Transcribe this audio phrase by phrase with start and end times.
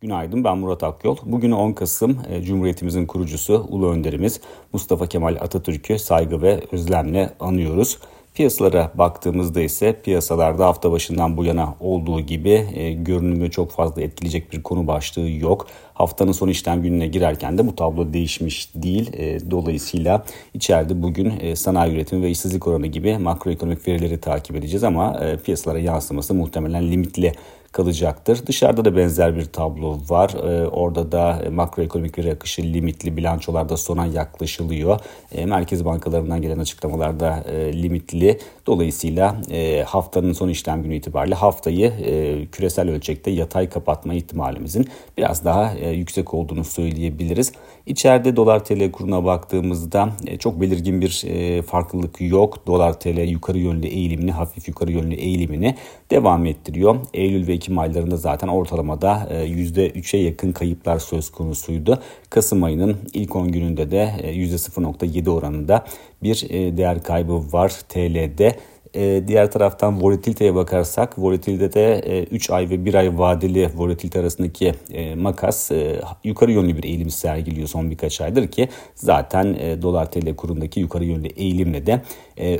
[0.00, 1.16] Günaydın ben Murat Akyol.
[1.22, 4.40] Bugün 10 Kasım e, Cumhuriyetimizin kurucusu Ulu Önderimiz
[4.72, 7.98] Mustafa Kemal Atatürk'ü saygı ve özlemle anıyoruz.
[8.34, 14.52] Piyasalara baktığımızda ise piyasalarda hafta başından bu yana olduğu gibi e, görünümü çok fazla etkileyecek
[14.52, 15.66] bir konu başlığı yok.
[15.94, 19.12] Haftanın son işlem gününe girerken de bu tablo değişmiş değil.
[19.12, 20.24] E, dolayısıyla
[20.54, 25.36] içeride bugün e, sanayi üretimi ve işsizlik oranı gibi makroekonomik verileri takip edeceğiz ama e,
[25.36, 27.32] piyasalara yansıması muhtemelen limitli
[27.76, 28.46] kalacaktır.
[28.46, 30.30] Dışarıda da benzer bir tablo var.
[30.30, 35.00] Ee, orada da makroekonomik veri akışı limitli bilançolarda sona yaklaşılıyor.
[35.32, 38.38] Ee, merkez bankalarından gelen açıklamalarda e, limitli.
[38.66, 44.88] Dolayısıyla e, haftanın son işlem günü itibariyle haftayı e, küresel ölçekte yatay kapatma ihtimalimizin
[45.18, 47.52] biraz daha e, yüksek olduğunu söyleyebiliriz.
[47.86, 52.66] İçeride dolar TL kuruna baktığımızda e, çok belirgin bir e, farklılık yok.
[52.66, 55.74] Dolar TL yukarı yönlü eğilimini, hafif yukarı yönlü eğilimini
[56.10, 56.96] devam ettiriyor.
[57.14, 61.98] Eylül ve Ekim aylarında zaten ortalamada %3'e yakın kayıplar söz konusuydu.
[62.30, 65.84] Kasım ayının ilk 10 gününde de %0.7 oranında
[66.22, 68.56] bir değer kaybı var TL'de.
[68.94, 74.74] E, diğer taraftan volatiliteye bakarsak volatilitede e, 3 ay ve 1 ay vadeli volatilite arasındaki
[74.92, 80.34] e, makas e, yukarı yönlü bir eğilim sergiliyor son birkaç aydır ki zaten dolar tl
[80.36, 82.02] kurundaki yukarı yönlü eğilimle de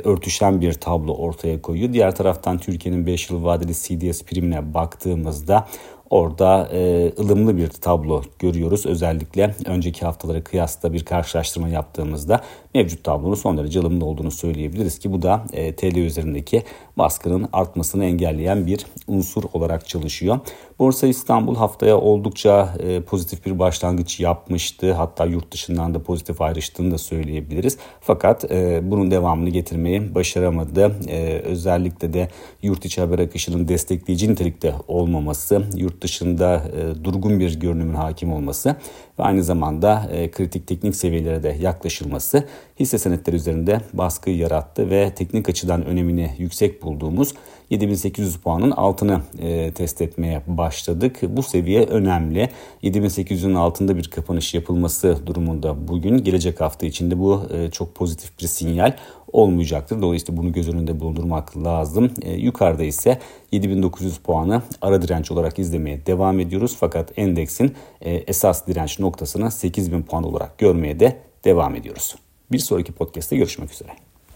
[0.03, 1.93] örtüşen bir tablo ortaya koyuyor.
[1.93, 5.67] Diğer taraftan Türkiye'nin 5 yıl vadeli CDS primine baktığımızda
[6.09, 8.85] Orada e, ılımlı bir tablo görüyoruz.
[8.85, 12.41] Özellikle önceki haftalara kıyasla bir karşılaştırma yaptığımızda
[12.75, 16.63] mevcut tablonun son derece ılımlı olduğunu söyleyebiliriz ki bu da e, TL üzerindeki
[16.97, 20.39] baskının artmasını engelleyen bir unsur olarak çalışıyor.
[20.79, 24.93] Borsa İstanbul haftaya oldukça e, pozitif bir başlangıç yapmıştı.
[24.93, 27.77] Hatta yurt dışından da pozitif ayrıştığını da söyleyebiliriz.
[28.01, 30.95] Fakat e, bunun devamını getirmeyi başaramadı.
[31.07, 32.29] E, özellikle de
[32.61, 38.75] yurt içi haber akışının destekleyici nitelikte olmaması, yurt dışında e, durgun bir görünümün hakim olması
[39.19, 42.43] ve aynı zamanda e, kritik teknik seviyelere de yaklaşılması
[42.79, 47.33] hisse senetleri üzerinde baskı yarattı ve teknik açıdan önemini yüksek bulduğumuz
[47.69, 51.19] 7800 puanın altını e, test etmeye başladık.
[51.29, 52.49] Bu seviye önemli.
[52.83, 58.47] 7800'ün altında bir kapanış yapılması durumunda bugün gelecek hafta içinde bu e, çok pozitif bir
[58.47, 58.93] sinyal
[59.31, 60.01] olmayacaktır.
[60.01, 62.11] Dolayısıyla bunu göz önünde bulundurmak lazım.
[62.21, 63.19] E, yukarıda ise
[63.51, 66.77] 7900 puanı ara direnç olarak izlemeye devam ediyoruz.
[66.79, 72.15] Fakat endeksin e, esas direnç noktasını 8000 puan olarak görmeye de devam ediyoruz.
[72.51, 74.06] Bir sonraki podcast'te görüşmek üzere.